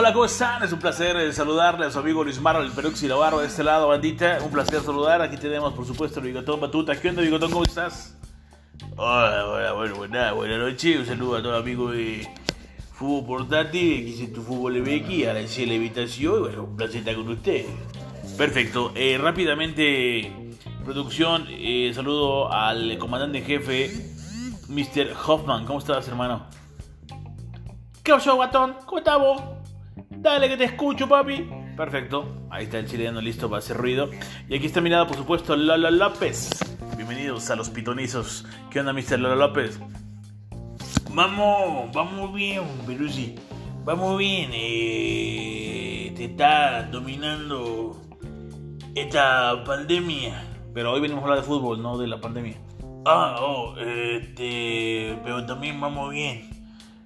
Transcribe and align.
Hola, 0.00 0.12
¿cómo 0.12 0.26
están? 0.26 0.62
Es 0.62 0.72
un 0.72 0.78
placer 0.78 1.16
eh, 1.16 1.32
saludarle 1.32 1.84
a 1.84 1.90
su 1.90 1.98
amigo 1.98 2.22
Luis 2.22 2.40
Maro, 2.40 2.62
el 2.62 2.70
Perux 2.70 3.02
y 3.02 3.08
la 3.08 3.16
Barba 3.16 3.40
de 3.40 3.48
este 3.48 3.64
lado, 3.64 3.88
bandita. 3.88 4.38
Un 4.44 4.52
placer 4.52 4.80
saludar. 4.80 5.20
Aquí 5.22 5.36
tenemos, 5.36 5.74
por 5.74 5.84
supuesto, 5.84 6.20
el 6.20 6.26
Bigotón 6.26 6.60
Batuta. 6.60 6.94
¿Qué 6.94 7.08
onda, 7.08 7.20
Bigotón? 7.20 7.50
¿Cómo 7.50 7.64
estás? 7.64 8.16
Hola, 8.96 9.44
hola, 9.44 9.72
bueno, 9.72 9.96
buena, 9.96 10.32
buena 10.34 10.56
noche. 10.56 11.00
Un 11.00 11.04
saludo 11.04 11.34
a 11.34 11.42
todos 11.42 11.54
los 11.54 11.62
amigos 11.64 11.94
de 11.94 12.28
Fútbol 12.92 13.26
Portátil, 13.26 14.04
que 14.04 14.10
hice 14.10 14.28
tu 14.28 14.40
fútbol 14.40 14.80
MX, 14.80 15.26
a 15.26 15.32
la 15.32 15.74
invitación. 15.74 16.34
Y 16.36 16.38
bueno, 16.38 16.62
un 16.62 16.76
placer 16.76 16.98
estar 16.98 17.16
con 17.16 17.28
ustedes. 17.30 17.66
Perfecto. 18.36 18.92
Eh, 18.94 19.18
rápidamente, 19.20 20.32
producción, 20.84 21.48
eh, 21.48 21.90
saludo 21.92 22.52
al 22.52 22.96
comandante 22.98 23.38
en 23.38 23.44
jefe, 23.44 23.90
Mr. 24.68 25.16
Hoffman. 25.26 25.66
¿Cómo 25.66 25.80
estás, 25.80 26.06
hermano? 26.06 26.46
¿Qué 28.04 28.12
pasó, 28.12 28.36
guatón? 28.36 28.76
¿Cómo 28.86 28.98
estás? 28.98 29.57
Dale 30.20 30.48
que 30.48 30.56
te 30.56 30.64
escucho, 30.64 31.08
papi. 31.08 31.48
Perfecto. 31.76 32.48
Ahí 32.50 32.64
está 32.64 32.80
el 32.80 32.88
chileno 32.88 33.20
listo 33.20 33.48
para 33.48 33.60
hacer 33.60 33.76
ruido. 33.76 34.10
Y 34.48 34.56
aquí 34.56 34.66
está 34.66 34.80
mirado, 34.80 35.06
por 35.06 35.16
supuesto, 35.16 35.56
Lolo 35.56 35.92
López. 35.92 36.50
Bienvenidos 36.96 37.48
a 37.50 37.56
los 37.56 37.70
pitonizos. 37.70 38.44
¿Qué 38.68 38.80
onda, 38.80 38.92
Mr. 38.92 39.20
Lolo 39.20 39.36
López? 39.36 39.78
Vamos, 41.12 41.92
vamos 41.94 42.34
bien, 42.34 42.64
Peruzzi. 42.84 43.36
Vamos 43.84 44.18
bien. 44.18 44.50
Eh, 44.52 46.12
te 46.16 46.24
está 46.24 46.82
dominando 46.82 48.02
esta 48.96 49.62
pandemia. 49.64 50.42
Pero 50.74 50.92
hoy 50.92 51.00
venimos 51.00 51.22
a 51.22 51.24
hablar 51.26 51.38
de 51.42 51.46
fútbol, 51.46 51.80
no 51.80 51.96
de 51.96 52.08
la 52.08 52.20
pandemia. 52.20 52.56
Ah, 53.06 53.36
oh, 53.38 53.76
este, 53.78 55.16
pero 55.22 55.46
también 55.46 55.80
vamos 55.80 56.10
bien. 56.10 56.50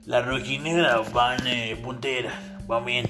Las 0.07 0.27
rojinegras 0.27 1.13
van 1.13 1.47
eh, 1.47 1.77
punteras 1.77 2.52
Va 2.71 2.81
bien. 2.81 3.07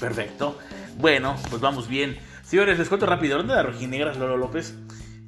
Perfecto. 0.00 0.56
Bueno, 0.98 1.36
pues 1.50 1.60
vamos 1.60 1.88
bien. 1.88 2.18
Señores, 2.42 2.78
les 2.78 2.88
cuento 2.88 3.06
rápido. 3.06 3.38
¿Dónde 3.38 3.54
de 3.54 3.62
rojinegras 3.62 4.16
Lolo 4.16 4.36
López? 4.36 4.74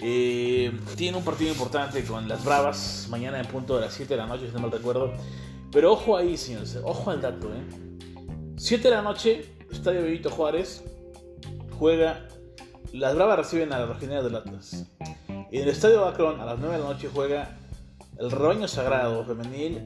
Eh, 0.01 0.73
tiene 0.97 1.17
un 1.17 1.25
partido 1.25 1.51
importante 1.51 2.05
con 2.05 2.29
las 2.29 2.45
Bravas. 2.45 3.07
Mañana 3.11 3.41
en 3.41 3.47
punto 3.47 3.77
de 3.77 3.83
las 3.83 3.95
7 3.95 4.15
de 4.15 4.17
la 4.19 4.27
noche, 4.27 4.49
si 4.49 4.53
no 4.53 4.61
mal 4.61 4.73
recuerdo. 4.73 5.13
Pero 5.73 5.93
ojo 5.93 6.17
ahí, 6.17 6.37
señores. 6.37 6.79
Ojo 6.83 7.11
al 7.11 7.21
dato, 7.21 7.53
¿eh? 7.55 7.63
7 8.57 8.89
de 8.89 8.95
la 8.95 9.03
noche, 9.03 9.57
Estadio 9.71 10.03
Benito 10.03 10.31
Juárez. 10.31 10.85
Juega. 11.79 12.29
Las 12.93 13.15
Bravas 13.15 13.39
reciben 13.39 13.73
a 13.73 13.79
las 13.81 13.89
rojinegras 13.89 14.25
del 14.25 14.37
Atlas. 14.37 14.87
En 15.29 15.63
el 15.63 15.69
Estadio 15.69 16.05
Akron, 16.05 16.41
a 16.41 16.45
las 16.45 16.59
9 16.59 16.77
de 16.77 16.83
la 16.83 16.89
noche, 16.89 17.09
juega 17.13 17.57
el 18.19 18.31
Rebaño 18.31 18.69
Sagrado 18.69 19.25
Femenil 19.25 19.81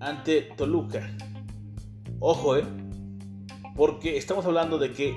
ante 0.00 0.42
Toluca. 0.56 1.08
Ojo, 2.18 2.56
¿eh? 2.56 2.64
Porque 3.76 4.16
estamos 4.16 4.44
hablando 4.46 4.78
de 4.78 4.92
que 4.92 5.16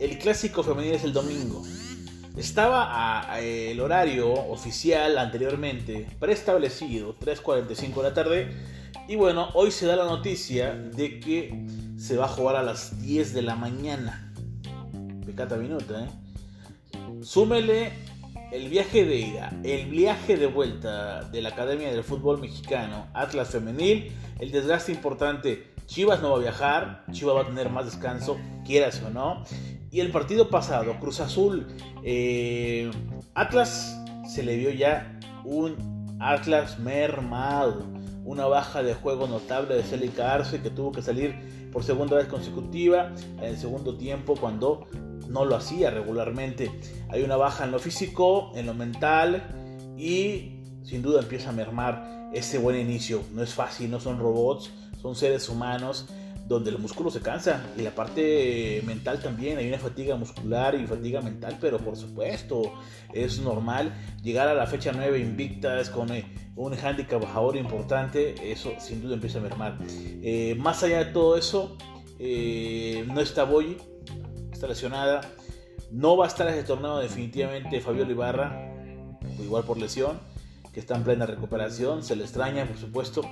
el 0.00 0.18
clásico 0.18 0.62
femenino 0.62 0.94
es 0.94 1.04
el 1.04 1.12
domingo. 1.12 1.62
Estaba 2.36 3.38
el 3.40 3.80
horario 3.80 4.32
oficial 4.32 5.18
anteriormente 5.18 6.08
preestablecido, 6.18 7.16
3.45 7.18 7.94
de 7.94 8.02
la 8.02 8.14
tarde, 8.14 8.56
y 9.06 9.16
bueno, 9.16 9.50
hoy 9.54 9.70
se 9.70 9.86
da 9.86 9.96
la 9.96 10.06
noticia 10.06 10.74
de 10.74 11.20
que 11.20 11.66
se 11.96 12.16
va 12.16 12.24
a 12.24 12.28
jugar 12.28 12.56
a 12.56 12.62
las 12.62 13.00
10 13.02 13.34
de 13.34 13.42
la 13.42 13.54
mañana. 13.54 14.32
Pecata 15.24 15.56
minuta, 15.56 16.04
¿eh? 16.04 16.08
Súmele 17.22 17.92
el 18.50 18.68
viaje 18.68 19.04
de 19.04 19.16
ida, 19.16 19.52
el 19.62 19.86
viaje 19.86 20.36
de 20.36 20.46
vuelta 20.46 21.22
de 21.24 21.42
la 21.42 21.50
Academia 21.50 21.90
del 21.90 22.04
Fútbol 22.04 22.40
Mexicano, 22.40 23.06
Atlas 23.14 23.50
Femenil, 23.50 24.12
el 24.38 24.50
desgaste 24.50 24.92
importante 24.92 25.73
Chivas 25.86 26.22
no 26.22 26.30
va 26.30 26.36
a 26.36 26.40
viajar, 26.40 27.04
Chivas 27.12 27.36
va 27.36 27.42
a 27.42 27.46
tener 27.46 27.70
más 27.70 27.84
descanso, 27.84 28.36
quieras 28.64 29.02
o 29.04 29.10
no. 29.10 29.44
Y 29.90 30.00
el 30.00 30.10
partido 30.10 30.48
pasado, 30.48 30.98
Cruz 30.98 31.20
Azul, 31.20 31.66
eh, 32.02 32.90
Atlas 33.34 34.00
se 34.26 34.42
le 34.42 34.56
vio 34.56 34.70
ya 34.70 35.18
un 35.44 36.16
Atlas 36.20 36.78
mermado, 36.78 37.84
una 38.24 38.46
baja 38.46 38.82
de 38.82 38.94
juego 38.94 39.26
notable 39.28 39.74
de 39.76 39.82
Celica 39.82 40.32
Arce 40.32 40.62
que 40.62 40.70
tuvo 40.70 40.92
que 40.92 41.02
salir 41.02 41.68
por 41.70 41.84
segunda 41.84 42.16
vez 42.16 42.26
consecutiva 42.26 43.12
en 43.38 43.44
el 43.44 43.58
segundo 43.58 43.96
tiempo 43.96 44.34
cuando 44.36 44.86
no 45.28 45.44
lo 45.44 45.56
hacía 45.56 45.90
regularmente. 45.90 46.70
Hay 47.10 47.22
una 47.22 47.36
baja 47.36 47.64
en 47.64 47.72
lo 47.72 47.78
físico, 47.78 48.52
en 48.54 48.66
lo 48.66 48.74
mental 48.74 49.42
y 49.96 50.62
sin 50.82 51.02
duda 51.02 51.20
empieza 51.20 51.50
a 51.50 51.52
mermar 51.52 52.30
ese 52.32 52.58
buen 52.58 52.78
inicio. 52.78 53.22
No 53.32 53.42
es 53.42 53.52
fácil, 53.52 53.90
no 53.90 54.00
son 54.00 54.18
robots 54.18 54.72
son 55.04 55.14
seres 55.14 55.50
humanos 55.50 56.06
donde 56.48 56.70
el 56.70 56.78
músculo 56.78 57.10
se 57.10 57.20
cansa 57.20 57.62
y 57.76 57.82
la 57.82 57.94
parte 57.94 58.82
mental 58.86 59.20
también, 59.20 59.58
hay 59.58 59.68
una 59.68 59.78
fatiga 59.78 60.16
muscular 60.16 60.74
y 60.74 60.86
fatiga 60.86 61.20
mental, 61.20 61.58
pero 61.60 61.76
por 61.76 61.94
supuesto 61.94 62.72
es 63.12 63.38
normal 63.38 63.92
llegar 64.22 64.48
a 64.48 64.54
la 64.54 64.66
fecha 64.66 64.92
9 64.94 65.18
invictas 65.18 65.90
con 65.90 66.10
eh, 66.10 66.24
un 66.56 66.72
handicap 66.72 67.20
bajador 67.20 67.56
importante, 67.56 68.34
eso 68.50 68.72
sin 68.78 69.02
duda 69.02 69.12
empieza 69.12 69.40
a 69.40 69.42
mermar. 69.42 69.78
Eh, 69.90 70.54
más 70.58 70.82
allá 70.82 71.04
de 71.04 71.12
todo 71.12 71.36
eso, 71.36 71.76
eh, 72.18 73.04
no 73.06 73.20
está 73.20 73.44
Boyi, 73.44 73.76
está 74.50 74.66
lesionada, 74.66 75.20
no 75.90 76.16
va 76.16 76.24
a 76.24 76.28
estar 76.28 76.48
ese 76.48 76.62
torneo 76.62 76.96
definitivamente 76.96 77.78
Fabio 77.82 78.10
Ibarra, 78.10 78.72
igual 79.38 79.64
por 79.64 79.76
lesión 79.76 80.18
que 80.72 80.80
está 80.80 80.96
en 80.96 81.04
plena 81.04 81.24
recuperación, 81.24 82.02
se 82.02 82.16
le 82.16 82.24
extraña, 82.24 82.66
por 82.66 82.76
supuesto. 82.76 83.22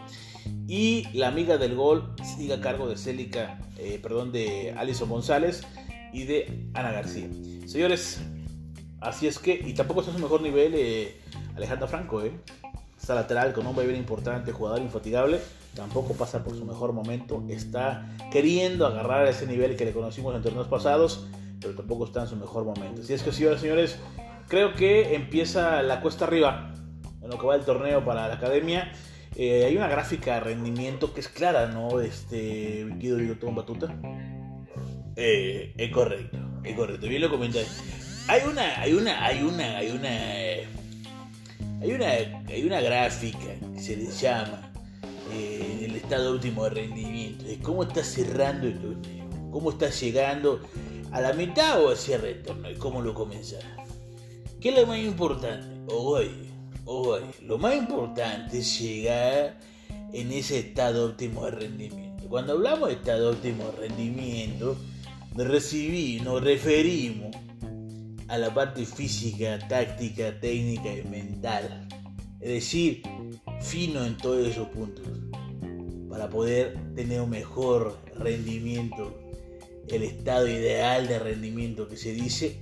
Y 0.67 1.09
la 1.13 1.29
amiga 1.29 1.59
del 1.59 1.75
gol 1.75 2.15
sigue 2.23 2.55
a 2.55 2.61
cargo 2.61 2.89
de 2.89 2.97
Célica, 2.97 3.59
eh, 3.79 3.99
perdón, 4.03 4.33
de 4.33 4.75
Alison 4.77 5.09
González 5.09 5.63
y 6.13 6.25
de 6.25 6.69
Ana 6.75 6.93
García. 6.93 7.29
Señores, 7.67 8.21
así 9.01 9.27
es 9.27 9.39
que, 9.39 9.61
y 9.65 9.75
tampoco 9.75 10.01
está 10.01 10.13
a 10.13 10.17
su 10.17 10.21
mejor 10.21 10.41
nivel 10.43 10.73
eh, 10.75 11.21
Alejandra 11.57 11.89
Franco, 11.89 12.23
¿eh? 12.23 12.33
Está 13.03 13.17
lateral 13.17 13.53
con 13.53 13.67
un 13.67 13.75
bien 13.75 13.97
importante, 13.97 14.53
jugador 14.53 14.81
infatigable. 14.81 15.41
Tampoco 15.75 16.15
pasa 16.15 16.45
por 16.45 16.57
su 16.57 16.65
mejor 16.65 16.93
momento. 16.93 17.43
Está 17.49 18.09
queriendo 18.31 18.87
agarrar 18.87 19.27
ese 19.27 19.45
nivel 19.45 19.75
que 19.77 19.85
le 19.85 19.93
conocimos 19.93 20.37
en 20.37 20.43
torneos 20.43 20.69
pasados, 20.69 21.27
pero 21.61 21.75
tampoco 21.75 22.05
está 22.05 22.23
en 22.23 22.29
su 22.29 22.37
mejor 22.37 22.65
momento. 22.65 23.03
Así 23.03 23.13
es 23.13 23.25
que, 23.25 23.33
señores, 23.33 23.61
señores, 23.61 23.99
creo 24.47 24.75
que 24.75 25.17
empieza 25.17 25.83
la 25.83 26.01
cuesta 26.01 26.27
arriba 26.27 26.75
en 27.21 27.29
lo 27.29 27.39
que 27.39 27.47
va 27.47 27.57
el 27.57 27.65
torneo 27.65 28.05
para 28.05 28.29
la 28.29 28.35
academia. 28.35 28.93
Eh, 29.34 29.65
hay 29.65 29.76
una 29.76 29.88
gráfica 29.88 30.34
de 30.34 30.41
rendimiento 30.41 31.15
que 31.15 31.20
es 31.20 31.28
clara, 31.28 31.66
¿no? 31.66 32.00
Este, 32.00 32.87
Guido 32.98 33.16
Bigotón 33.16 33.54
Batuta. 33.54 33.94
Eh, 35.16 35.72
es 35.76 35.91
correcto, 35.91 36.38
es 36.65 36.76
correcto. 36.76 37.06
Bien 37.06 37.22
lo 37.22 37.31
comenté. 37.31 37.65
Hay 38.28 38.43
una, 38.48 38.81
hay 38.81 38.93
una, 38.93 39.25
hay 39.25 39.43
una, 39.43 39.76
hay 39.78 39.91
una, 39.91 40.10
hay 41.81 41.93
una, 41.93 42.09
hay 42.48 42.65
una 42.65 42.81
gráfica 42.81 43.38
que 43.75 43.81
se 43.81 43.97
le 43.97 44.10
llama 44.10 44.70
eh, 45.32 45.87
el 45.88 45.97
estado 45.97 46.32
último 46.32 46.64
de 46.64 46.70
rendimiento. 46.70 47.44
De 47.44 47.59
cómo 47.59 47.84
está 47.84 48.04
cerrando 48.04 48.66
el 48.66 48.78
torneo, 48.78 49.50
cómo 49.50 49.70
está 49.70 49.88
llegando 49.88 50.60
a 51.10 51.20
la 51.20 51.32
mitad 51.32 51.82
o 51.82 51.88
al 51.88 51.97
cierre 51.97 52.34
del 52.34 52.43
torneo 52.43 52.70
y 52.70 52.76
cómo 52.76 53.00
lo 53.00 53.14
comenzará. 53.14 53.76
¿Qué 54.60 54.69
es 54.69 54.76
lo 54.76 54.87
más 54.87 54.99
importante? 54.99 55.66
Hoy 55.93 56.52
Hoy, 56.84 57.20
lo 57.43 57.59
más 57.59 57.76
importante 57.76 58.59
es 58.59 58.81
llegar 58.81 59.56
en 60.12 60.32
ese 60.32 60.59
estado 60.59 61.06
óptimo 61.06 61.44
de 61.44 61.53
rendimiento. 61.53 62.28
Cuando 62.28 62.54
hablamos 62.54 62.88
de 62.88 62.97
estado 62.97 63.31
óptimo 63.31 63.66
de 63.66 63.88
rendimiento, 63.88 64.76
nos, 65.37 65.72
nos 66.25 66.43
referimos 66.43 67.37
a 68.26 68.37
la 68.37 68.53
parte 68.53 68.84
física, 68.84 69.60
táctica, 69.69 70.41
técnica 70.41 70.93
y 70.93 71.04
mental. 71.04 71.87
Es 72.41 72.48
decir, 72.48 73.03
fino 73.60 74.05
en 74.05 74.17
todos 74.17 74.49
esos 74.49 74.67
puntos. 74.69 75.05
Para 76.11 76.28
poder 76.28 76.76
tener 76.96 77.20
un 77.20 77.31
mejor 77.31 77.96
rendimiento, 78.17 79.17
el 79.88 80.02
estado 80.02 80.49
ideal 80.49 81.06
de 81.06 81.20
rendimiento 81.20 81.87
que 81.88 81.96
se 81.96 82.12
dice 82.12 82.58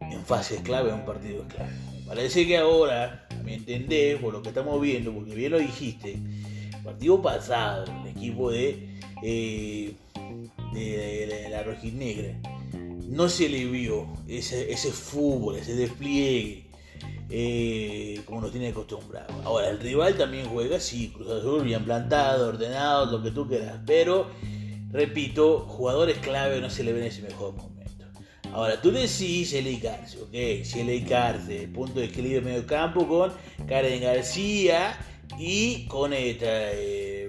en 0.00 0.24
fase 0.24 0.62
clave, 0.62 0.88
en 0.88 1.00
un 1.00 1.04
partido 1.04 1.44
clave. 1.48 1.72
Parece 2.06 2.46
que 2.46 2.56
ahora 2.56 3.25
me 3.46 3.54
entendés 3.54 4.20
por 4.20 4.32
lo 4.32 4.42
que 4.42 4.48
estamos 4.48 4.80
viendo, 4.80 5.12
porque 5.12 5.34
bien 5.36 5.52
lo 5.52 5.58
dijiste, 5.58 6.18
partido 6.84 7.22
pasado, 7.22 7.84
el 8.02 8.10
equipo 8.10 8.50
de, 8.50 8.98
eh, 9.22 9.94
de, 10.72 11.46
la 11.48 11.62
rojinegra, 11.62 12.40
no 13.08 13.28
se 13.28 13.48
le 13.48 13.64
vio 13.66 14.08
ese, 14.26 14.72
ese 14.72 14.90
fútbol, 14.90 15.56
ese 15.56 15.76
despliegue, 15.76 16.66
eh, 17.30 18.20
como 18.24 18.40
nos 18.40 18.50
tiene 18.50 18.68
acostumbrado. 18.68 19.32
Ahora, 19.44 19.70
el 19.70 19.78
rival 19.78 20.16
también 20.16 20.46
juega, 20.46 20.80
sí, 20.80 21.12
Cruz 21.14 21.30
Azul, 21.30 21.62
bien 21.62 21.84
plantado, 21.84 22.48
ordenado, 22.48 23.06
lo 23.16 23.22
que 23.22 23.30
tú 23.30 23.46
quieras, 23.46 23.78
pero, 23.86 24.28
repito, 24.90 25.60
jugadores 25.60 26.18
clave 26.18 26.60
no 26.60 26.68
se 26.68 26.82
le 26.82 26.92
ven 26.92 27.04
ese 27.04 27.22
mejor 27.22 27.54
momento. 27.54 27.75
Ahora, 28.56 28.80
tú 28.80 28.90
decís 28.90 29.50
Shelley 29.50 29.76
Carce, 29.76 30.18
ok, 30.18 30.64
Shelley 30.64 31.04
Carce, 31.04 31.68
punto 31.68 32.00
de 32.00 32.06
equilibrio 32.06 32.40
medio 32.40 32.66
campo 32.66 33.06
con 33.06 33.30
Karen 33.68 34.00
García 34.00 34.96
y 35.38 35.84
con 35.88 36.14
esta 36.14 36.72
eh, 36.72 37.28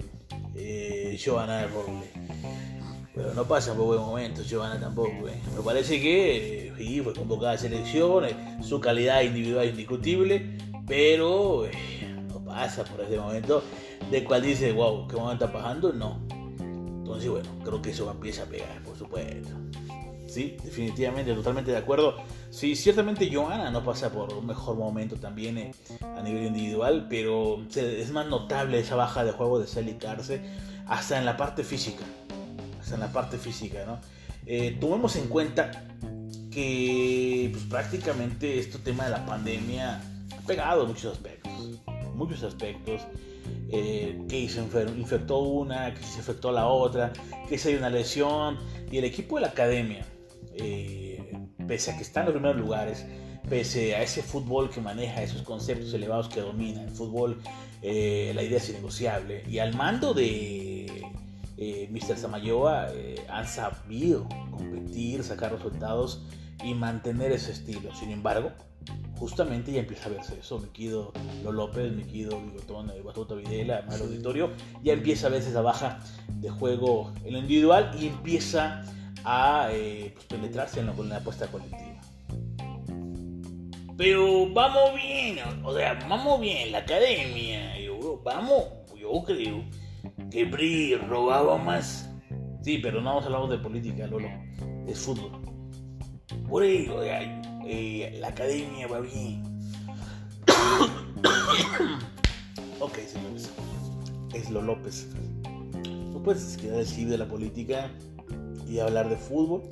eh, 0.54 1.18
Giovanna 1.22 1.66
Roble. 1.66 2.08
pero 3.14 3.34
no 3.34 3.44
pasa 3.44 3.74
por 3.74 3.84
buen 3.84 4.00
momento, 4.00 4.42
Giovanna 4.42 4.80
tampoco. 4.80 5.28
¿eh? 5.28 5.38
Me 5.54 5.62
parece 5.62 6.00
que 6.00 6.72
sí, 6.78 7.02
fue 7.02 7.12
convocada 7.12 7.52
a 7.52 7.58
selecciones, 7.58 8.34
su 8.66 8.80
calidad 8.80 9.20
individual 9.20 9.68
indiscutible, 9.68 10.56
pero 10.86 11.66
eh, 11.66 12.16
no 12.26 12.42
pasa 12.42 12.84
por 12.84 13.02
ese 13.02 13.18
momento 13.18 13.62
de 14.10 14.24
cual 14.24 14.40
dice, 14.40 14.72
wow, 14.72 15.06
¿qué 15.06 15.16
momento 15.16 15.44
está 15.44 15.58
pasando? 15.58 15.92
No. 15.92 16.22
Entonces, 16.58 17.28
bueno, 17.28 17.50
creo 17.62 17.82
que 17.82 17.90
eso 17.90 18.10
empieza 18.10 18.44
a 18.44 18.46
pegar, 18.46 18.82
por 18.82 18.96
supuesto. 18.96 19.67
Definitivamente, 20.46 21.34
totalmente 21.34 21.70
de 21.70 21.76
acuerdo. 21.76 22.16
Sí, 22.50 22.76
ciertamente 22.76 23.30
Joana 23.32 23.70
no 23.70 23.84
pasa 23.84 24.10
por 24.10 24.32
un 24.32 24.46
mejor 24.46 24.76
momento 24.76 25.16
también 25.16 25.58
eh, 25.58 25.74
a 26.16 26.22
nivel 26.22 26.46
individual, 26.46 27.06
pero 27.08 27.64
es 27.74 28.10
más 28.10 28.26
notable 28.26 28.78
esa 28.78 28.96
baja 28.96 29.24
de 29.24 29.32
juego 29.32 29.58
de 29.58 29.66
Sally 29.66 29.98
hasta 30.86 31.18
en 31.18 31.26
la 31.26 31.36
parte 31.36 31.64
física. 31.64 32.04
Hasta 32.80 32.94
en 32.94 33.00
la 33.00 33.12
parte 33.12 33.38
física, 33.38 33.84
¿no? 33.86 34.00
Eh, 34.46 34.78
tomemos 34.80 35.16
en 35.16 35.28
cuenta 35.28 35.84
que 36.50 37.50
pues, 37.52 37.64
prácticamente 37.64 38.58
este 38.58 38.78
tema 38.78 39.04
de 39.04 39.10
la 39.10 39.26
pandemia 39.26 40.00
ha 40.36 40.46
pegado 40.46 40.86
muchos 40.86 41.12
aspectos. 41.12 41.52
Muchos 42.14 42.42
aspectos. 42.42 43.02
Eh, 43.70 44.22
que 44.28 44.48
se 44.48 44.60
infectó 44.60 45.40
una, 45.40 45.92
que 45.92 46.02
se 46.02 46.18
infectó 46.18 46.50
la 46.52 46.68
otra, 46.68 47.12
que 47.48 47.58
se 47.58 47.70
hay 47.70 47.74
una 47.74 47.90
lesión. 47.90 48.56
Y 48.90 48.98
el 48.98 49.04
equipo 49.04 49.36
de 49.36 49.42
la 49.42 49.48
academia, 49.48 50.06
eh, 50.58 51.38
pese 51.66 51.90
a 51.90 51.96
que 51.96 52.02
está 52.02 52.20
en 52.20 52.26
los 52.26 52.34
primeros 52.34 52.56
lugares, 52.58 53.06
pese 53.48 53.94
a 53.94 54.02
ese 54.02 54.22
fútbol 54.22 54.70
que 54.70 54.80
maneja 54.80 55.22
esos 55.22 55.42
conceptos 55.42 55.92
elevados 55.94 56.28
que 56.28 56.40
domina 56.40 56.82
el 56.82 56.90
fútbol, 56.90 57.40
eh, 57.82 58.32
la 58.34 58.42
idea 58.42 58.58
es 58.58 58.68
innegociable. 58.68 59.44
Y 59.48 59.58
al 59.58 59.74
mando 59.74 60.14
de 60.14 61.02
Mr. 61.90 62.16
Samayoa 62.16 62.88
han 63.28 63.46
sabido 63.46 64.28
competir, 64.50 65.24
sacar 65.24 65.52
resultados 65.52 66.22
y 66.64 66.74
mantener 66.74 67.32
ese 67.32 67.52
estilo. 67.52 67.94
Sin 67.94 68.10
embargo, 68.10 68.52
justamente 69.18 69.72
ya 69.72 69.80
empieza 69.80 70.06
a 70.06 70.12
verse 70.12 70.38
eso. 70.38 70.58
Me 70.58 70.68
quedo 70.70 71.12
Lo 71.42 71.52
López, 71.52 71.92
me 71.92 72.04
quedo 72.04 72.40
Bigotón, 72.40 72.92
Batuta 73.04 73.34
Videla, 73.34 73.82
mal 73.88 74.00
auditorio. 74.00 74.50
Ya 74.82 74.92
empieza 74.92 75.26
a 75.26 75.30
verse 75.30 75.50
esa 75.50 75.60
baja 75.60 76.00
de 76.28 76.50
juego 76.50 77.12
en 77.24 77.32
lo 77.34 77.38
individual 77.38 77.90
y 77.98 78.08
empieza 78.08 78.82
a 79.24 79.68
eh, 79.72 80.12
pues, 80.14 80.26
penetrarse 80.26 80.80
en, 80.80 80.86
lo, 80.86 80.92
en 80.94 81.08
la 81.08 81.16
apuesta 81.16 81.46
colectiva. 81.46 82.00
Pero 83.96 84.52
vamos 84.52 84.94
bien, 84.94 85.38
o 85.64 85.74
sea, 85.74 85.94
vamos 86.08 86.40
bien, 86.40 86.70
la 86.70 86.78
academia, 86.78 87.78
yo, 87.80 88.20
vamos, 88.24 88.64
yo 88.96 89.10
creo 89.24 89.64
que 90.30 90.44
Bri 90.44 90.94
robaba 90.94 91.58
más. 91.58 92.08
Sí, 92.62 92.78
pero 92.78 93.00
no 93.00 93.10
vamos 93.10 93.24
a 93.24 93.26
hablar 93.26 93.48
de 93.48 93.58
política, 93.58 94.06
Lolo, 94.06 94.28
es 94.86 95.00
fútbol. 95.00 95.32
Por 96.48 96.62
ello, 96.62 97.02
eh, 97.02 98.16
la 98.20 98.28
academia 98.28 98.86
va 98.86 99.00
bien. 99.00 99.42
ok, 102.80 102.98
señores. 102.98 103.50
Es 104.32 104.50
lo 104.50 104.62
López. 104.62 105.08
No 106.12 106.22
puedes 106.22 106.56
quedar 106.56 106.80
así 106.80 107.04
de 107.04 107.18
la 107.18 107.26
política 107.26 107.90
y 108.68 108.78
hablar 108.78 109.08
de 109.08 109.16
fútbol. 109.16 109.62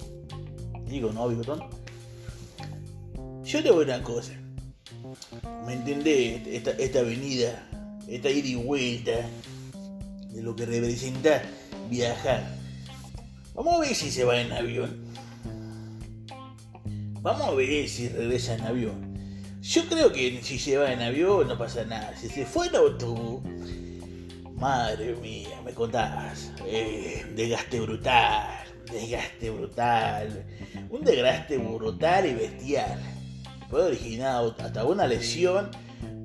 Digo, 0.87 1.12
¿no, 1.12 1.28
Bigotón? 1.28 1.60
Yo 3.44 3.62
te 3.62 3.70
voy 3.70 3.84
una 3.84 4.02
cosa. 4.02 4.32
¿Me 5.66 5.75
entendés? 5.75 6.46
Esta, 6.46 6.70
esta 6.72 7.00
avenida, 7.00 7.69
esta 8.08 8.31
ida 8.31 8.48
y 8.48 8.54
vuelta 8.56 9.12
de 10.31 10.43
lo 10.43 10.54
que 10.56 10.66
representa 10.66 11.43
viajar. 11.90 12.56
Vamos 13.54 13.76
a 13.76 13.81
ver 13.81 13.94
si 13.94 14.10
se 14.10 14.25
va 14.25 14.40
en 14.40 14.52
avión. 14.52 15.04
Vamos 17.22 17.49
a 17.49 17.54
ver 17.54 17.88
si 17.88 18.08
regresa 18.08 18.54
en 18.54 18.62
avión. 18.62 19.06
Yo 19.62 19.84
creo 19.88 20.12
que 20.12 20.40
si 20.42 20.58
se 20.58 20.76
va 20.76 20.92
en 20.92 21.02
avión 21.02 21.49
no 21.49 21.58
pasa 21.58 21.84
nada. 21.84 22.16
Si 22.16 22.28
se 22.28 22.46
fue 22.46 22.69
en 22.69 22.76
autobús, 22.76 23.42
madre 24.54 25.16
mía, 25.16 25.60
me 25.64 25.72
contás. 25.72 26.52
Eh, 26.66 27.26
desgaste 27.34 27.81
brutal, 27.81 28.65
desgaste 28.92 29.50
brutal. 29.50 30.46
Un 30.90 31.04
desgaste 31.04 31.58
brutal 31.58 32.26
y 32.26 32.34
bestial. 32.34 32.98
Puede 33.70 33.86
originar 33.86 34.54
hasta 34.58 34.84
una 34.84 35.06
lesión 35.06 35.70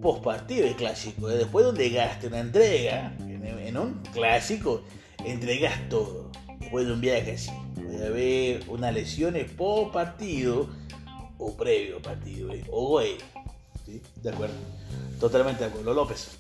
post 0.02 0.24
partido 0.24 0.66
del 0.66 0.76
clásico. 0.76 1.30
¿eh? 1.30 1.38
Después 1.38 1.66
de 1.66 1.72
un 1.72 1.78
desgaste, 1.78 2.28
una 2.28 2.40
entrega, 2.40 3.16
en, 3.20 3.78
un 3.78 4.02
clásico, 4.14 4.84
entregas 5.24 5.74
todo. 5.90 6.32
Después 6.60 6.86
de 6.86 6.94
un 6.94 7.02
viaje 7.02 7.34
así. 7.34 7.52
Puede 7.76 8.08
haber 8.08 8.70
una 8.70 8.92
lesión 8.92 9.36
post 9.58 9.94
partido 9.94 10.70
o 11.38 11.56
previo 11.56 12.02
partido, 12.02 12.54
¿eh? 12.54 12.64
o 12.72 12.90
güey. 12.90 13.18
¿Sí? 13.86 14.02
De 14.22 14.30
acuerdo. 14.30 14.56
Totalmente 15.20 15.64
de 15.64 15.70
acuerdo. 15.70 15.94
López. 15.94 16.40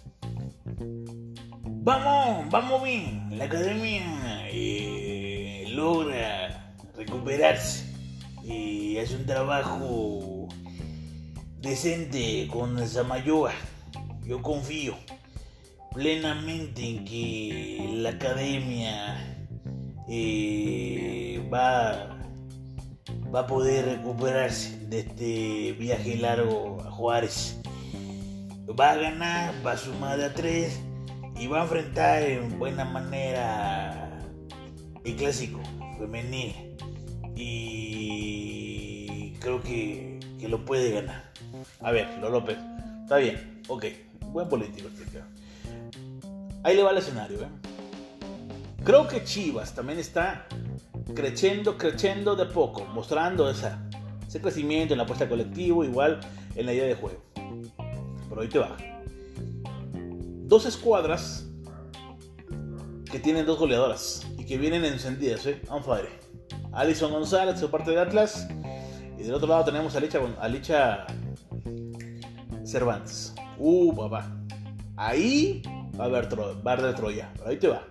Vamos, 1.83 2.49
vamos 2.51 2.83
bien. 2.83 3.37
La 3.37 3.45
academia 3.45 4.47
eh, 4.49 5.20
logra 5.75 6.75
recuperarse 6.95 7.85
y 8.43 8.97
hace 8.97 9.15
un 9.15 9.25
trabajo 9.25 10.47
decente 11.59 12.47
con 12.51 12.87
Samayoa. 12.87 13.53
Yo 14.23 14.41
confío 14.41 14.95
plenamente 15.93 16.87
en 16.87 17.05
que 17.05 17.89
la 17.93 18.09
academia 18.11 19.45
eh, 20.07 21.47
va 21.53 22.17
va 23.33 23.41
a 23.41 23.47
poder 23.47 23.85
recuperarse 23.85 24.77
de 24.87 24.99
este 24.99 25.71
viaje 25.73 26.17
largo 26.17 26.81
a 26.81 26.91
Juárez. 26.91 27.61
Va 28.79 28.91
a 28.91 28.95
ganar, 28.95 29.53
va 29.65 29.73
a 29.73 29.77
sumar 29.77 30.19
a 30.19 30.33
tres 30.33 30.79
y 31.39 31.47
va 31.47 31.59
a 31.59 31.63
enfrentar 31.63 32.23
en 32.23 32.59
buena 32.59 32.85
manera 32.85 34.00
el 35.03 35.15
clásico 35.15 35.59
femenil. 35.97 36.53
Y 37.35 39.33
creo 39.39 39.61
que, 39.61 40.19
lo 40.47 40.65
puede 40.65 40.91
ganar. 40.91 41.31
A 41.81 41.91
ver, 41.91 42.17
Lo 42.19 42.29
López. 42.29 42.57
Está 43.03 43.17
bien, 43.17 43.61
ok. 43.67 43.85
Buen 44.27 44.47
político 44.47 44.89
Ahí 46.63 46.75
le 46.75 46.83
va 46.83 46.91
el 46.91 46.97
escenario, 46.97 47.41
¿eh? 47.41 47.49
Creo 48.83 49.07
que 49.07 49.23
Chivas 49.23 49.73
también 49.75 49.99
está 49.99 50.47
creciendo, 51.13 51.77
creciendo 51.77 52.35
de 52.35 52.45
poco, 52.45 52.85
mostrando 52.85 53.49
ese 53.49 53.71
crecimiento 54.41 54.93
en 54.93 54.97
la 54.97 55.03
apuesta 55.03 55.27
colectiva, 55.27 55.85
igual 55.85 56.19
en 56.55 56.65
la 56.65 56.73
idea 56.73 56.85
de 56.85 56.95
juego. 56.95 57.21
Pero 58.29 58.41
ahí 58.41 58.47
te 58.47 58.59
va. 58.59 58.77
Dos 60.45 60.65
escuadras 60.65 61.47
que 63.11 63.19
tienen 63.19 63.45
dos 63.45 63.59
goleadoras 63.59 64.25
y 64.30 64.30
que 64.51 64.57
vienen 64.57 64.83
encendidas, 64.83 65.45
¿eh? 65.45 65.61
On 65.69 65.81
fire. 65.81 66.09
Alison 66.73 67.09
González, 67.09 67.57
su 67.57 67.71
parte 67.71 67.91
de 67.91 68.01
Atlas. 68.01 68.49
Y 69.17 69.23
del 69.23 69.33
otro 69.35 69.47
lado 69.47 69.63
tenemos 69.63 69.95
a 69.95 70.01
Licha, 70.01 70.19
a 70.41 70.47
Licha 70.49 71.07
Cervantes. 72.65 73.33
Uh, 73.57 73.95
papá. 73.95 74.29
Ahí 74.97 75.61
va 75.97 76.03
a 76.03 76.07
haber, 76.07 76.27
va 76.67 76.73
a 76.73 76.95
Troya. 76.95 77.31
Pero 77.37 77.49
ahí 77.49 77.55
te 77.59 77.69
va. 77.69 77.87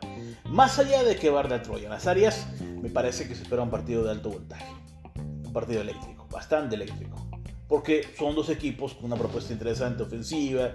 Más 0.50 0.78
allá 0.78 1.02
de 1.02 1.16
que 1.16 1.30
Barda 1.30 1.62
Troya, 1.62 1.88
las 1.88 2.06
áreas, 2.06 2.46
me 2.60 2.90
parece 2.90 3.26
que 3.26 3.34
se 3.34 3.44
espera 3.44 3.62
un 3.62 3.70
partido 3.70 4.04
de 4.04 4.10
alto 4.10 4.28
voltaje. 4.28 4.70
Un 5.16 5.54
partido 5.54 5.80
eléctrico, 5.80 6.28
bastante 6.30 6.74
eléctrico. 6.74 7.26
Porque 7.68 8.02
son 8.18 8.34
dos 8.34 8.50
equipos 8.50 8.92
con 8.92 9.06
una 9.06 9.16
propuesta 9.16 9.50
interesante 9.54 10.02
ofensiva, 10.02 10.72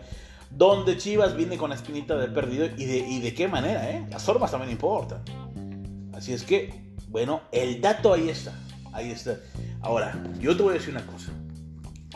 donde 0.50 0.98
Chivas 0.98 1.36
viene 1.36 1.58
con 1.58 1.70
la 1.70 1.76
espinita 1.76 2.16
de 2.16 2.28
perdido 2.30 2.66
y 2.76 2.86
de, 2.86 3.20
de 3.20 3.34
qué 3.36 3.48
manera, 3.48 3.88
¿eh? 3.92 4.08
Las 4.10 4.24
formas 4.24 4.50
también 4.50 4.72
importan. 4.72 5.24
Así 6.26 6.34
es 6.34 6.42
que, 6.42 6.74
bueno, 7.10 7.42
el 7.52 7.80
dato 7.80 8.12
ahí 8.12 8.30
está. 8.30 8.52
Ahí 8.94 9.12
está. 9.12 9.36
Ahora, 9.80 10.20
yo 10.40 10.58
te 10.58 10.64
voy 10.64 10.72
a 10.72 10.74
decir 10.80 10.90
una 10.90 11.06
cosa. 11.06 11.32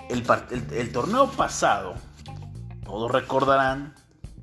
El, 0.09 0.91
torneo 0.91 1.29
pasado, 1.29 1.93
todos 2.83 3.11
recordarán 3.11 3.93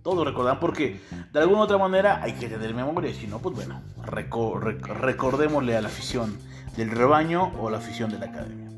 todos 0.05 0.25
recordarán 0.25 0.61
porque 0.61 1.01
de 1.33 1.41
alguna 1.41 1.63
u 1.63 1.65
otra 1.65 1.79
manera 1.79 2.23
hay 2.23 2.35
que 2.35 2.49
tener 2.49 2.75
memoria, 2.75 3.13
si 3.13 3.27
no, 3.27 3.41
pues 3.41 3.57
bueno, 3.57 3.83
recordémosle 4.05 5.77
a 5.77 5.81
la 5.81 5.89
afición 5.89 6.39
del 6.77 6.93
rebaño 6.93 7.53
o 7.59 7.69
la 7.69 7.79
afición 7.79 8.13
de 8.13 8.21
la 8.21 8.27
academia. 8.27 8.69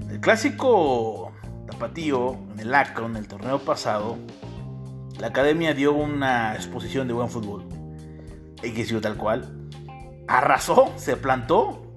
En 0.00 0.10
el 0.10 0.18
clásico 0.18 1.30
tapatío, 1.70 2.38
en 2.54 2.60
el 2.60 2.74
ACO, 2.74 3.04
en 3.04 3.16
el 3.16 3.28
torneo 3.28 3.58
pasado, 3.58 4.16
la 5.20 5.26
academia 5.26 5.74
dio 5.74 5.92
una 5.92 6.54
exposición 6.54 7.06
de 7.06 7.12
buen 7.12 7.28
fútbol. 7.28 7.66
Hay 8.62 8.72
que 8.72 8.82
tal 9.02 9.18
cual. 9.18 9.63
Arrasó, 10.26 10.92
se 10.96 11.16
plantó 11.16 11.96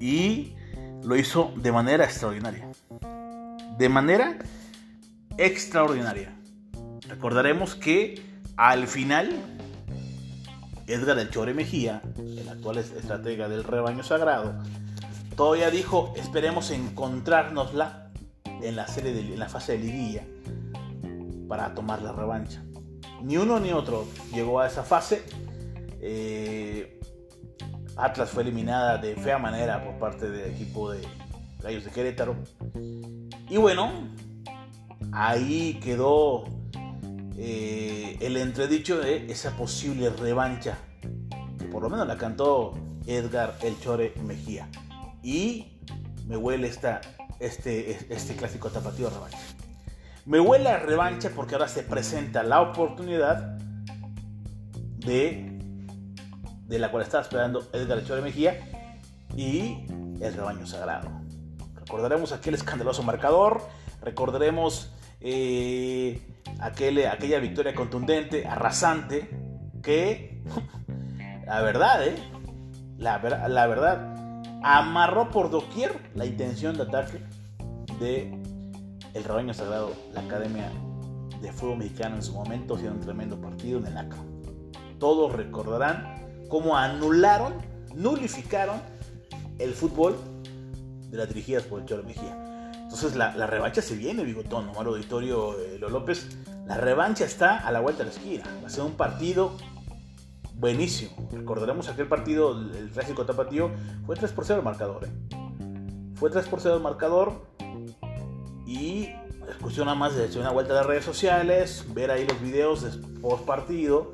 y 0.00 0.54
lo 1.02 1.16
hizo 1.16 1.52
de 1.56 1.72
manera 1.72 2.04
extraordinaria. 2.04 2.68
De 3.78 3.88
manera 3.88 4.38
extraordinaria. 5.38 6.34
Recordaremos 7.08 7.74
que 7.74 8.22
al 8.56 8.86
final 8.86 9.30
Edgar 10.86 11.18
El 11.18 11.30
Chore 11.30 11.54
Mejía, 11.54 12.02
el 12.16 12.48
actual 12.48 12.78
estratega 12.78 13.48
del 13.48 13.64
rebaño 13.64 14.02
sagrado, 14.02 14.54
todavía 15.36 15.70
dijo, 15.70 16.14
esperemos 16.16 16.70
encontrárnosla 16.70 18.10
en 18.62 18.76
la, 18.76 18.86
serie 18.86 19.12
de, 19.12 19.36
la 19.36 19.48
fase 19.48 19.72
de 19.72 19.78
liguilla 19.78 20.24
para 21.48 21.74
tomar 21.74 22.02
la 22.02 22.12
revancha. 22.12 22.62
Ni 23.22 23.36
uno 23.36 23.60
ni 23.60 23.72
otro 23.72 24.06
llegó 24.32 24.60
a 24.60 24.66
esa 24.66 24.82
fase. 24.82 25.24
Eh, 26.00 26.95
Atlas 27.96 28.30
fue 28.30 28.42
eliminada 28.42 28.98
de 28.98 29.16
fea 29.16 29.38
manera 29.38 29.82
por 29.82 29.98
parte 29.98 30.30
del 30.30 30.50
equipo 30.50 30.92
de 30.92 31.00
Gallos 31.62 31.84
de 31.84 31.90
Querétaro. 31.90 32.36
Y 33.48 33.56
bueno, 33.56 33.90
ahí 35.12 35.80
quedó 35.82 36.44
eh, 37.38 38.18
el 38.20 38.36
entredicho 38.36 38.98
de 38.98 39.30
esa 39.30 39.56
posible 39.56 40.10
revancha, 40.10 40.78
que 41.58 41.64
por 41.66 41.82
lo 41.82 41.88
menos 41.88 42.06
la 42.06 42.16
cantó 42.16 42.74
Edgar 43.06 43.56
El 43.62 43.78
Chore 43.80 44.14
Mejía. 44.24 44.68
Y 45.22 45.78
me 46.26 46.36
huele 46.36 46.68
esta, 46.68 47.00
este, 47.40 48.12
este 48.12 48.36
clásico 48.36 48.68
tapatío 48.70 49.10
revancha. 49.10 49.38
Me 50.26 50.40
huele 50.40 50.68
a 50.68 50.78
revancha 50.78 51.30
porque 51.34 51.54
ahora 51.54 51.68
se 51.68 51.82
presenta 51.82 52.42
la 52.42 52.60
oportunidad 52.60 53.58
de, 54.98 55.55
de 56.66 56.78
la 56.78 56.90
cual 56.90 57.04
estaba 57.04 57.22
esperando 57.22 57.68
Edgar 57.72 58.04
Chore 58.04 58.22
Mejía 58.22 58.58
y 59.36 59.86
el 60.20 60.34
rebaño 60.34 60.66
sagrado. 60.66 61.10
Recordaremos 61.74 62.32
aquel 62.32 62.54
escandaloso 62.54 63.02
marcador, 63.02 63.62
recordaremos 64.02 64.90
eh, 65.20 66.20
aquella 66.60 67.38
victoria 67.38 67.74
contundente, 67.74 68.46
arrasante, 68.46 69.30
que 69.82 70.42
la 71.46 71.62
verdad, 71.62 72.06
¿eh? 72.06 72.16
la, 72.98 73.18
verdad, 73.18 74.14
amarró 74.62 75.30
por 75.30 75.50
doquier 75.50 76.10
la 76.14 76.26
intención 76.26 76.76
de 76.76 76.82
ataque 76.82 77.22
de 78.00 78.42
el 79.14 79.24
rebaño 79.24 79.54
sagrado, 79.54 79.92
la 80.12 80.20
Academia 80.20 80.70
de 81.40 81.52
Fútbol 81.52 81.78
Mexicano 81.78 82.16
en 82.16 82.22
su 82.22 82.34
momento, 82.34 82.74
haciendo 82.74 82.96
un 82.96 83.00
tremendo 83.00 83.40
partido 83.40 83.78
en 83.78 83.86
el 83.86 83.96
ACA. 83.96 84.16
Todos 84.98 85.32
recordarán 85.32 86.15
cómo 86.48 86.76
anularon, 86.76 87.54
nulificaron 87.94 88.80
el 89.58 89.74
fútbol 89.74 90.16
de 91.10 91.16
las 91.16 91.28
dirigidas 91.28 91.64
por 91.64 91.80
el 91.80 91.86
Cholo 91.86 92.02
Mejía. 92.02 92.72
Entonces 92.82 93.16
la, 93.16 93.46
revancha 93.46 93.82
se 93.82 93.96
viene, 93.96 94.24
Bigotón, 94.24 94.68
Omar 94.68 94.86
Auditorio, 94.86 95.58
eh, 95.58 95.78
Lo 95.78 95.88
López. 95.88 96.38
La 96.66 96.76
revancha 96.76 97.24
está 97.24 97.58
a 97.58 97.72
la 97.72 97.80
vuelta 97.80 98.04
de 98.04 98.10
la 98.10 98.16
esquina. 98.16 98.44
Va 98.62 98.66
a 98.66 98.70
ser 98.70 98.84
un 98.84 98.92
partido 98.92 99.52
buenísimo. 100.54 101.28
Recordaremos 101.32 101.88
aquel 101.88 102.08
partido, 102.08 102.52
el 102.52 102.90
clásico 102.90 103.24
tapatío, 103.26 103.70
fue 104.04 104.16
3 104.16 104.32
por 104.32 104.44
0 104.44 104.60
el 104.60 104.64
marcador. 104.64 105.04
¿eh? 105.04 106.14
Fue 106.14 106.30
3 106.30 106.46
por 106.46 106.60
0 106.60 106.76
el 106.76 106.82
marcador. 106.82 107.46
Y 108.66 109.10
cuestión 109.60 109.86
nada 109.86 109.98
más 109.98 110.14
de 110.14 110.26
echar 110.26 110.40
una 110.40 110.50
vuelta 110.50 110.72
a 110.72 110.76
las 110.76 110.86
redes 110.86 111.04
sociales, 111.04 111.84
ver 111.94 112.10
ahí 112.10 112.26
los 112.26 112.40
videos 112.40 112.82
de 112.82 113.18
post 113.20 113.44
partido, 113.44 114.12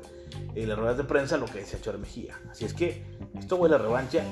y 0.55 0.65
las 0.65 0.77
ruedas 0.77 0.97
de 0.97 1.03
prensa, 1.03 1.37
lo 1.37 1.45
que 1.45 1.59
decía 1.59 1.79
Chor 1.81 1.97
Mejía. 1.97 2.39
Así 2.49 2.65
es 2.65 2.73
que 2.73 3.05
esto 3.37 3.55
huele 3.55 3.75
a 3.75 3.77
revancha, 3.79 4.23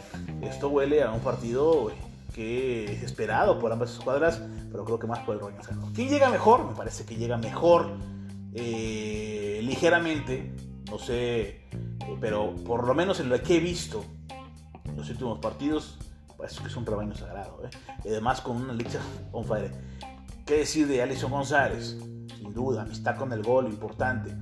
esto 0.42 0.70
huele 0.70 1.04
a 1.04 1.12
un 1.12 1.22
partido 1.22 1.92
que 2.34 2.86
es 2.86 3.04
esperado 3.04 3.60
por 3.60 3.72
ambas 3.72 3.92
escuadras, 3.92 4.42
pero 4.72 4.86
creo 4.86 5.00
que 5.00 5.08
más 5.08 5.20
por 5.20 5.36
el 5.36 5.42
Roño 5.42 5.58
¿Quién 5.94 6.10
llega 6.10 6.30
mejor? 6.30 6.66
Me 6.66 6.76
parece 6.76 7.06
que 7.06 7.16
llega 7.16 7.38
mejor 7.38 7.92
eh, 8.54 9.60
ligeramente, 9.64 10.54
no 10.90 10.98
sé, 10.98 11.42
eh, 11.42 12.18
pero 12.20 12.56
por 12.56 12.86
lo 12.86 12.94
menos 12.94 13.20
en 13.20 13.30
lo 13.30 13.42
que 13.42 13.58
he 13.58 13.60
visto 13.60 14.04
en 14.86 14.96
los 14.96 15.10
últimos 15.10 15.40
partidos, 15.40 15.98
parece 16.38 16.62
que 16.62 16.68
es 16.68 16.76
un 16.76 16.86
rebaño 16.86 17.16
sagrado. 17.16 17.62
¿eh? 17.66 17.70
Y 18.06 18.10
además 18.10 18.42
con 18.42 18.58
una 18.58 18.74
licha 18.74 19.00
on 19.32 19.46
fire. 19.46 19.72
¿Qué 20.46 20.58
decir 20.60 20.88
de 20.88 21.02
Alison 21.02 21.32
González? 21.32 21.98
Sin 22.38 22.54
duda, 22.54 22.82
amistad 22.82 23.16
con 23.18 23.32
el 23.32 23.44
gol, 23.44 23.68
importante. 23.68 24.36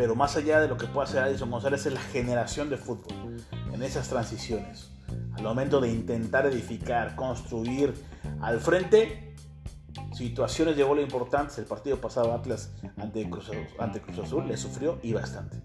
Pero 0.00 0.14
más 0.14 0.34
allá 0.34 0.62
de 0.62 0.66
lo 0.66 0.78
que 0.78 0.86
pueda 0.86 1.06
hacer 1.06 1.22
Alison 1.22 1.50
González 1.50 1.84
es 1.84 1.92
la 1.92 2.00
generación 2.00 2.70
de 2.70 2.78
fútbol 2.78 3.36
en 3.70 3.82
esas 3.82 4.08
transiciones 4.08 4.90
al 5.36 5.42
momento 5.42 5.78
de 5.78 5.92
intentar 5.92 6.46
edificar, 6.46 7.14
construir 7.16 7.92
al 8.40 8.60
frente 8.60 9.34
situaciones 10.14 10.78
de 10.78 10.84
gol 10.84 11.00
importantes. 11.00 11.58
El 11.58 11.66
partido 11.66 11.98
pasado 11.98 12.32
Atlas 12.32 12.72
ante 12.96 13.28
Cruz, 13.28 13.50
ante 13.78 14.00
Cruz 14.00 14.20
Azul 14.20 14.48
le 14.48 14.56
sufrió 14.56 14.98
y 15.02 15.12
bastante. 15.12 15.58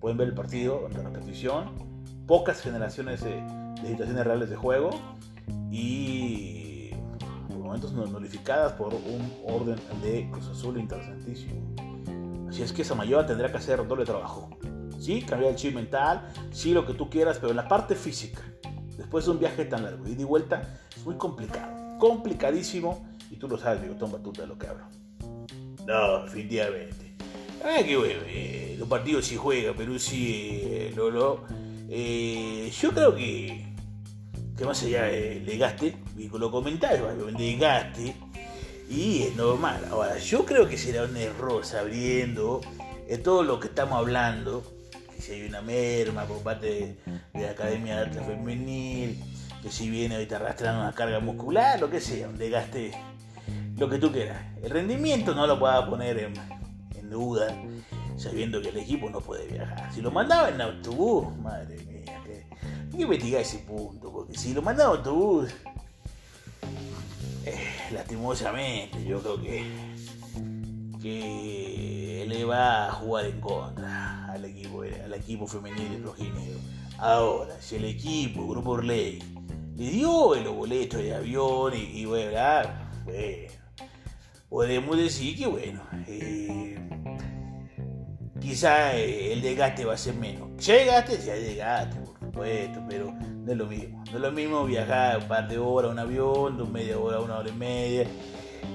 Pueden 0.00 0.18
ver 0.18 0.30
el 0.30 0.34
partido 0.34 0.88
en 0.90 1.04
repetición, 1.04 2.26
pocas 2.26 2.60
generaciones 2.60 3.22
de, 3.22 3.40
situaciones 3.86 4.24
reales 4.24 4.50
de 4.50 4.56
juego 4.56 4.90
y 5.70 6.90
momentos 7.56 7.92
nulificadas 7.92 8.72
por 8.72 8.92
un 8.92 9.32
orden 9.46 9.78
de 10.02 10.28
Cruz 10.32 10.48
Azul 10.48 10.76
interesantísimo. 10.76 11.83
Así 12.54 12.62
es 12.62 12.72
que 12.72 12.84
Samayoa 12.84 13.26
tendrá 13.26 13.50
que 13.50 13.56
hacer 13.56 13.84
doble 13.84 14.04
trabajo. 14.04 14.48
Sí, 15.00 15.22
cambiar 15.22 15.50
el 15.50 15.56
chip 15.56 15.74
mental, 15.74 16.28
sí, 16.52 16.72
lo 16.72 16.86
que 16.86 16.94
tú 16.94 17.10
quieras, 17.10 17.38
pero 17.40 17.50
en 17.50 17.56
la 17.56 17.66
parte 17.66 17.96
física 17.96 18.42
Después 18.96 19.24
de 19.24 19.32
un 19.32 19.40
viaje 19.40 19.64
tan 19.64 19.82
largo 19.82 20.06
y 20.06 20.14
vuelta, 20.22 20.78
es 20.96 21.04
muy 21.04 21.16
complicado. 21.16 21.98
Complicadísimo. 21.98 23.08
Y 23.28 23.38
tú 23.38 23.48
lo 23.48 23.58
sabes, 23.58 23.82
digo, 23.82 23.96
toma 23.96 24.18
tú 24.18 24.32
de 24.32 24.46
lo 24.46 24.56
que 24.56 24.68
hablo. 24.68 24.84
No, 25.84 26.22
definitivamente. 26.22 27.16
Ah, 27.64 27.82
que 27.84 27.96
bueno, 27.96 28.20
eh, 28.24 28.76
los 28.78 28.86
partidos 28.86 29.26
sí 29.26 29.34
juegan, 29.34 29.74
pero 29.76 29.98
sí, 29.98 30.60
eh, 30.62 30.92
Lolo. 30.94 31.42
Eh, 31.88 32.72
yo 32.80 32.90
creo 32.92 33.16
que, 33.16 33.66
que 34.56 34.64
más 34.64 34.80
allá 34.84 35.02
de 35.06 35.56
gaste, 35.58 35.96
y 36.16 36.28
lo 36.28 36.52
comentario, 36.52 37.08
de 37.36 37.56
gaste, 37.56 38.14
y 38.88 39.22
es 39.22 39.36
normal. 39.36 39.86
Ahora, 39.90 40.18
yo 40.18 40.44
creo 40.44 40.68
que 40.68 40.76
será 40.76 41.04
un 41.04 41.16
error 41.16 41.64
sabiendo 41.64 42.60
de 43.08 43.18
todo 43.18 43.42
lo 43.42 43.60
que 43.60 43.68
estamos 43.68 43.98
hablando 43.98 44.62
que 45.14 45.22
si 45.22 45.32
hay 45.32 45.42
una 45.48 45.60
merma 45.60 46.24
por 46.24 46.42
parte 46.42 46.98
de, 47.32 47.40
la 47.40 47.50
Academia 47.50 47.96
de 47.96 48.02
Arte 48.02 48.20
Femenil, 48.20 49.22
que 49.62 49.70
si 49.70 49.88
viene 49.88 50.16
ahorita 50.16 50.36
arrastrando 50.36 50.82
una 50.82 50.92
carga 50.92 51.20
muscular, 51.20 51.80
lo 51.80 51.88
que 51.88 52.00
sea, 52.00 52.28
un 52.28 52.36
desgaste, 52.36 52.92
lo 53.76 53.88
que 53.88 53.98
tú 53.98 54.10
quieras. 54.10 54.42
El 54.62 54.70
rendimiento 54.70 55.34
no 55.34 55.46
lo 55.46 55.58
pueda 55.58 55.88
poner 55.88 56.18
en, 56.18 56.34
duda, 57.10 57.54
sabiendo 58.16 58.60
que 58.60 58.70
el 58.70 58.78
equipo 58.78 59.08
no 59.08 59.20
puede 59.20 59.46
viajar. 59.46 59.92
Si 59.92 60.00
lo 60.00 60.10
mandaba 60.10 60.48
en 60.48 60.60
autobús, 60.60 61.36
madre 61.36 61.76
mía, 61.84 62.20
que, 62.24 62.46
hay 62.62 62.96
que 62.96 63.02
investigar 63.02 63.42
ese 63.42 63.58
punto, 63.58 64.10
porque 64.10 64.36
si 64.36 64.52
lo 64.52 64.62
mandaba 64.62 64.94
en 64.94 64.98
autobús, 64.98 65.50
eh, 65.50 65.73
lastimosamente, 67.92 69.04
yo 69.04 69.20
creo 69.20 69.40
que, 69.40 69.64
que 71.00 72.24
le 72.28 72.44
va 72.44 72.88
a 72.88 72.92
jugar 72.92 73.26
en 73.26 73.40
contra 73.40 74.32
al 74.32 74.44
equipo, 74.44 74.82
al 74.82 75.14
equipo 75.14 75.46
femenino 75.46 76.06
rojinegro. 76.06 76.58
Ahora, 76.98 77.60
si 77.60 77.76
el 77.76 77.84
equipo, 77.84 78.46
Grupo 78.46 78.78
ley 78.78 79.18
le 79.76 79.90
dio 79.90 80.34
los 80.36 80.54
boletos 80.54 81.00
de 81.00 81.14
avión 81.14 81.74
y, 81.74 82.00
y 82.00 82.04
bueno, 82.04 82.30
podemos 84.48 84.96
decir 84.96 85.36
que 85.36 85.46
bueno, 85.46 85.82
eh, 86.06 86.78
quizá 88.40 88.94
el 88.94 89.42
desgaste 89.42 89.84
va 89.84 89.94
a 89.94 89.98
ser 89.98 90.14
menos. 90.14 90.48
Si 90.58 90.70
hay 90.70 90.84
desgaste, 90.84 91.20
si 91.20 91.30
hay 91.30 91.42
desgaste, 91.42 91.96
por 91.96 92.18
supuesto, 92.20 92.80
pero 92.88 93.12
no 93.44 93.52
es 93.52 93.58
lo 93.58 93.66
mismo. 93.66 94.02
No 94.10 94.16
es 94.16 94.22
lo 94.22 94.32
mismo 94.32 94.64
viajar 94.64 95.18
un 95.18 95.28
par 95.28 95.48
de 95.48 95.58
horas 95.58 95.92
un 95.92 95.98
avión, 95.98 96.56
de 96.56 96.64
media 96.64 96.98
hora 96.98 97.20
una 97.20 97.38
hora 97.38 97.50
y 97.50 97.52
media. 97.52 98.06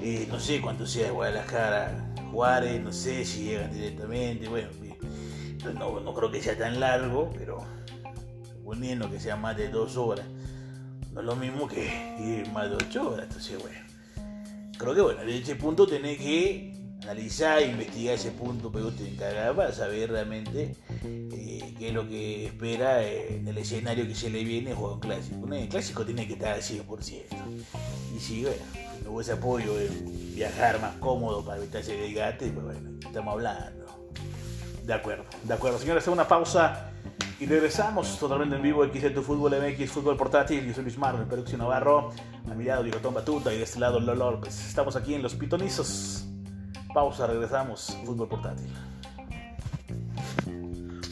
Eh, 0.01 0.27
no 0.29 0.39
sé 0.39 0.61
cuánto 0.61 0.85
sea 0.85 1.05
de 1.05 1.11
Guadalajara, 1.11 2.13
Juárez, 2.31 2.81
no 2.81 2.93
sé 2.93 3.25
si 3.25 3.45
llegan 3.45 3.73
directamente, 3.73 4.47
bueno, 4.47 4.69
no, 5.77 5.99
no 5.99 6.13
creo 6.13 6.31
que 6.31 6.41
sea 6.41 6.57
tan 6.57 6.79
largo, 6.79 7.31
pero 7.37 7.57
suponiendo 8.43 9.09
que 9.09 9.19
sea 9.19 9.35
más 9.35 9.57
de 9.57 9.69
dos 9.69 9.97
horas, 9.97 10.25
no 11.11 11.21
es 11.21 11.25
lo 11.25 11.35
mismo 11.35 11.67
que 11.67 12.15
ir 12.19 12.49
más 12.51 12.69
de 12.69 12.75
ocho 12.75 13.09
horas. 13.09 13.25
Entonces, 13.27 13.59
bueno, 13.59 13.79
creo 14.77 14.95
que 14.95 15.01
bueno, 15.01 15.21
en 15.21 15.29
ese 15.29 15.55
punto 15.55 15.87
tenés 15.87 16.17
que 16.17 16.78
analizar, 17.09 17.63
investigar 17.63 18.13
ese 18.13 18.29
punto, 18.29 18.71
pero 18.71 18.87
usted 18.87 19.07
encargar 19.07 19.55
para 19.55 19.71
saber 19.73 20.11
realmente 20.11 20.75
eh, 21.03 21.73
qué 21.79 21.87
es 21.87 21.93
lo 21.93 22.07
que 22.07 22.45
espera 22.45 23.03
en 23.03 23.47
el 23.47 23.57
escenario 23.57 24.07
que 24.07 24.13
se 24.13 24.29
le 24.29 24.43
viene 24.43 24.75
un 24.75 24.99
clásico. 24.99 25.51
El 25.51 25.69
clásico 25.69 26.05
tiene 26.05 26.27
que 26.27 26.33
estar 26.33 26.53
al 26.53 26.61
100%. 26.61 27.23
Y 28.15 28.19
si, 28.19 28.43
bueno, 28.43 28.61
no 29.03 29.19
ese 29.19 29.31
apoyo 29.31 29.75
de 29.75 29.89
viajar 30.35 30.79
más 30.79 30.95
cómodo 30.97 31.43
para 31.43 31.57
evitar 31.57 31.81
ese 31.81 31.95
desgaste, 31.95 32.51
pues 32.51 32.63
bueno, 32.63 32.99
estamos 33.03 33.33
hablando. 33.33 33.85
De 34.85 34.93
acuerdo, 34.93 35.25
de 35.43 35.53
acuerdo. 35.53 35.79
Señores, 35.79 36.03
hacemos 36.03 36.17
una 36.17 36.27
pausa 36.27 36.91
y 37.39 37.47
regresamos 37.47 38.19
totalmente 38.19 38.55
en 38.55 38.61
vivo. 38.61 38.85
X 38.85 39.13
tu 39.15 39.23
Fútbol 39.23 39.55
MX, 39.59 39.89
Fútbol 39.89 40.15
Portátil. 40.15 40.63
Yo 40.63 40.75
soy 40.75 40.83
Luis 40.83 40.97
Mar, 40.99 41.15
Peruxio 41.27 41.57
Navarro. 41.57 42.11
A 42.51 42.53
mi 42.53 42.65
lado, 42.65 42.83
Tom 43.01 43.15
Batuta. 43.15 43.51
Y 43.51 43.57
de 43.57 43.63
este 43.63 43.79
lado, 43.79 43.99
Lolo 43.99 44.39
Pues 44.39 44.67
Estamos 44.67 44.95
aquí 44.95 45.15
en 45.15 45.23
Los 45.23 45.33
Pitonizos. 45.33 46.28
Pausa, 46.93 47.27
regresamos. 47.27 47.97
Fútbol 48.05 48.27
Portátil. 48.27 48.69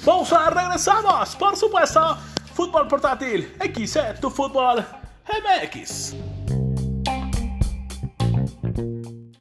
Pausa, 0.08 0.50
regresamos, 0.50 1.36
por 1.36 1.58
supuesto. 1.58 2.18
Fútbol 2.54 2.88
portátil, 2.88 3.54
XC, 3.60 4.20
tu 4.22 4.30
fútbol 4.30 4.84
MX. 5.28 6.16